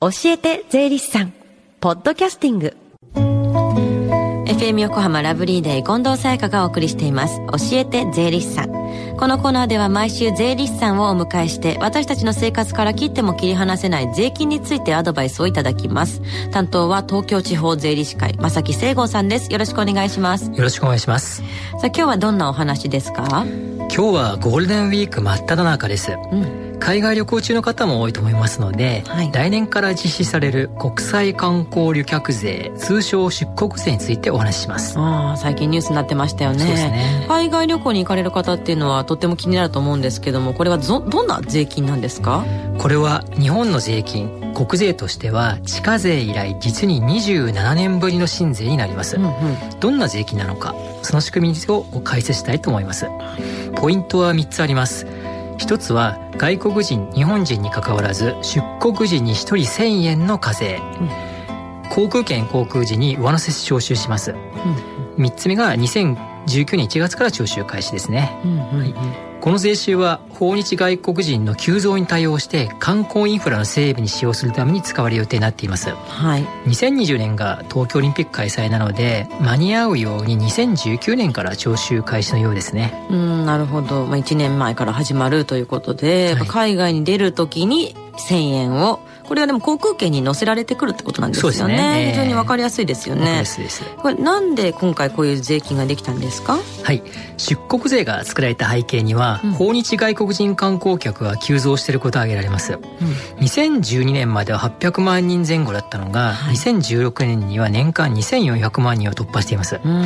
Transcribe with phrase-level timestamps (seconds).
[0.00, 1.32] 教えて税理士さん
[1.80, 2.76] ポッドキャスティング。
[4.46, 7.40] FM 横浜ラブリーデー近藤沙耶香がお送りしています。
[7.70, 9.16] 教えて税理士さん。
[9.16, 16.22] このコーナーでは毎週税理士さんをお迎えして私たちの生活から切っても切り離せない税金についてアドバイスをいただきます。
[16.52, 19.50] 担当は東京地方税理士会正木聖吾さんです。
[19.52, 20.44] よろしくお願いします。
[20.48, 21.42] よろしくお願いします。
[21.42, 21.44] さ
[21.82, 23.24] あ今日はどんなお話ですか？
[23.24, 34.98] 今日はゴールデンウィーク真っ只中です、うん海外旅行中の方も多いと思いますので、はい、来年から実施される国際観光旅客税通称出国税についてお話しします。
[34.98, 36.64] ああ最近ニュースになってましたよね。
[36.64, 37.26] ね。
[37.28, 42.44] 海外旅行に行かれる方っていうのはとっても気になると思うんですけどもこれはどどんな税金なんですか？
[42.78, 49.32] これは日本の税金国税としては地価税以来実に27年ぶりの新税になります、うんうん、
[49.80, 53.06] どんな税金なのかその仕組みを解説したいと思います。
[53.76, 55.06] ポイントは3つあります
[55.58, 83.06] 一つは外国人日本人にかかわらず出国時に1人1000円の課税、うん、航空券航空時に上乗せ徴収します、うん、3つ目が2019年1月から徴収開始ですね、うんうんうん、はいこの税収は訪日外国人の急増に対応して観光インフラの整備に使用するために使われる予定になっています、はい、2020年が東京オリンピック開催なので間に合うように2019年から徴収開始のようですね。
[83.10, 93.44] うんなるほど、まあ、1年前から始まるということで、はい、海外に出るときに1000円をこれはでも航空券に載せられてくるってことなんですよね、ね、非常に分かりやすいですよね。
[93.98, 96.58] これなんで今回こういう税金ができたんですか？
[96.82, 97.02] はい。
[97.36, 102.80] 出国税が作られた背景には、うん、訪日外国人観光客が急増していることが挙げられます、うん、
[103.44, 110.04] 2012年までは800万人前後だったのが、はい、2016年には年間2400万人を突破しています、うん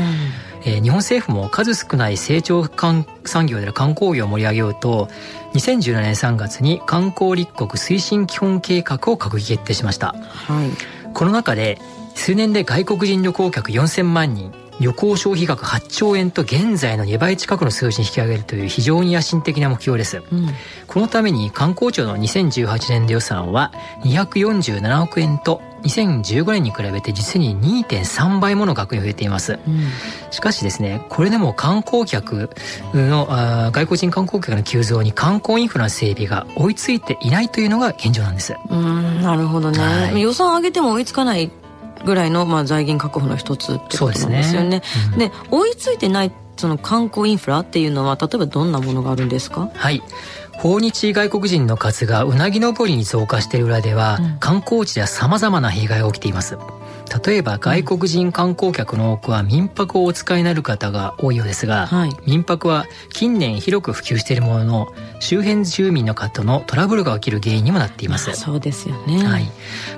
[0.64, 3.06] えー、日本政府も数少ない成長産
[3.46, 5.08] 業である観光業を盛り上げようと
[5.54, 11.78] 2017年3月に観光立国推進基本計画を閣議決定しました、はい、この中で
[12.14, 20.48] 数年で外国人旅行客4000万人旅行消費額8兆円と現在の2倍近くの数字に引き上げるという非常に野心的な目標です、うん、
[20.86, 23.72] このために観光庁の2018年度予算は
[24.04, 29.88] 247億円と2015年に比べて実に2.3倍もの額に増えています、うん、
[30.30, 32.50] しかしですねこれでも観光客
[32.94, 33.26] の
[33.72, 38.54] 外国人観光客の急増に観光インフラの整備が追いついていないというのが現状なんです。
[38.70, 41.50] うんなるほどね、はい、予算上げても追いつかない
[42.04, 44.82] ぐらいの、まあ、財源確保の一つってことなんですよね。
[45.12, 45.32] で、ね。
[45.50, 49.70] うん、追いついてないその観光インフラっていうのは例えばどんなものがあるんですか？
[49.74, 50.02] はい
[50.58, 56.56] 訪日外国人の数がうなぎ登りに増加している裏では、うん、観光地では様々な弊害が起きています。
[57.24, 69.50] 例えば外国人観光客の多くは民泊をお使いになる方が多いようですが、はい、民泊は近年広く普及しているものの周辺住民の方のトラブルが起きる原因にもなっています、そうですよね、はい、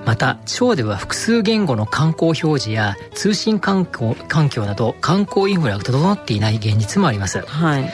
[0.05, 7.93] また地方では複数言語の観光表示や通信環境環境など観光インフラが整っていない現実もあります、はい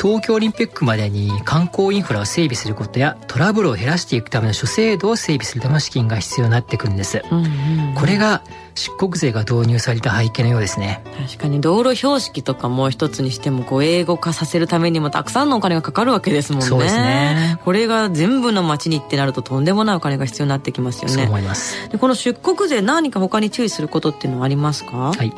[0.00, 8.42] 東京オリンピックまでに観光インフラを整備することやトラブルを減らしていくための諸制度を整備するための資金が必要になってくるんです、うんうんうん、これが
[8.74, 11.02] 出国税が導入された背景のようですね。
[11.26, 16.66] 確かに道路標識とかも一つにしてもこう英語化させるためにもたくさんのお金がかかるわけですもんね。
[16.66, 17.58] そうですね。
[17.66, 21.14] これが全部の街にってなるととんでもないお金が必要になってきますよね。
[21.14, 21.90] そう思います。
[21.90, 25.12] でこの出国税何か他に注意することっていうのはありますか？
[25.12, 25.34] はい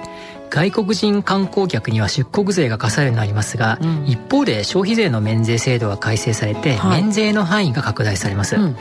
[0.54, 8.76] 外国人観光客には出国税が課されるようになりますが、うん、一方で消費税の免税制度が改正されて、はい、免税の範囲が拡大されます、うんうん、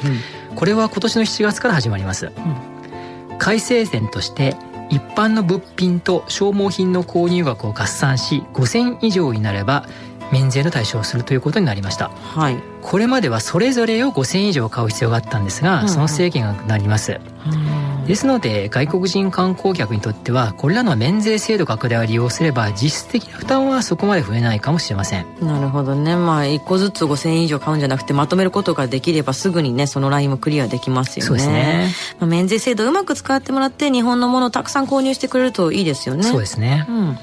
[0.55, 4.55] これは今年の7月から始まります、うん、改正点として
[4.91, 9.87] 一般の物品と消耗品の購入額を合算し5000以上になれば
[10.31, 25.25] 免税の対象をするということになりました、はい、これまではそれぞれを5000以上買う必要があったんですが、うんうん、その制限がなります、うんですので外国人観光客にとってはこれらの免税制度拡大を利用すれば実質的な負担はそこまで増えないかもしれません。
[25.41, 26.15] なるほどね。
[26.15, 31.27] まあ1個ずつ5000円以上買うんじゃなくてまとめることができればすぐにねそのラインもクリアできますよね。
[31.27, 36.23] そうですね、まあ、免税制度うまく使ってもらって日本のものをたくさん購入してくれるといいですよね。
[36.23, 37.17] そうですね、うん、うん、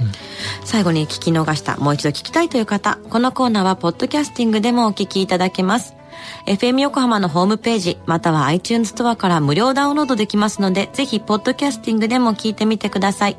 [0.64, 6.00] 最後に聞き逃したもう一度聞きたいという方このコーナーはポッドキャスティングでもお聞きいただけます
[6.46, 13.37] FM 横浜のホームページ、または iTunes ストアから無料ダウンロードできますので、ぜひ、ポッドキャスティングでも聞いてみてください。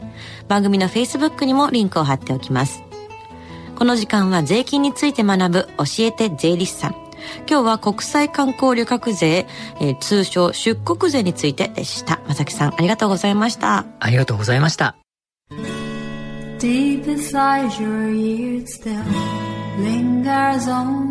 [0.48, 2.84] 番組の Facebook にもリンクを貼っておきます。
[3.76, 6.96] この時間は税金について学ぶ教えて税理士さん。
[7.50, 9.48] 今日は国際観光旅客税、
[9.80, 12.22] えー、通称出国税についてでした。
[12.28, 13.86] まさきさん、ありがとうございました。
[14.00, 14.96] ありがとうございました。
[16.60, 19.04] Deep inside your ears still
[19.80, 21.11] lingers on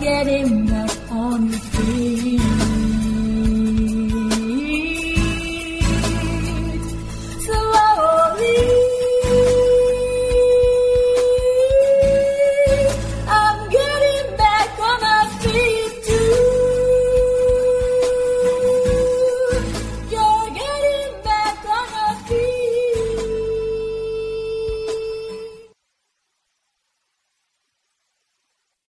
[0.00, 0.69] getting